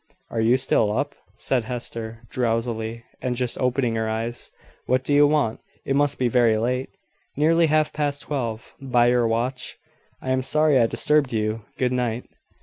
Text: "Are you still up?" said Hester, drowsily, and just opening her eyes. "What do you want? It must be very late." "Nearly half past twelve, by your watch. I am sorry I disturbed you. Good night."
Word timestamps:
"Are 0.31 0.41
you 0.41 0.57
still 0.57 0.97
up?" 0.97 1.13
said 1.35 1.65
Hester, 1.65 2.23
drowsily, 2.31 3.03
and 3.21 3.35
just 3.35 3.55
opening 3.59 3.93
her 3.97 4.09
eyes. 4.09 4.49
"What 4.87 5.03
do 5.03 5.13
you 5.13 5.27
want? 5.27 5.59
It 5.85 5.95
must 5.95 6.17
be 6.17 6.27
very 6.27 6.57
late." 6.57 6.89
"Nearly 7.37 7.67
half 7.67 7.93
past 7.93 8.23
twelve, 8.23 8.73
by 8.81 9.09
your 9.09 9.27
watch. 9.27 9.77
I 10.19 10.31
am 10.31 10.41
sorry 10.41 10.79
I 10.79 10.87
disturbed 10.87 11.33
you. 11.33 11.65
Good 11.77 11.91
night." 11.93 12.25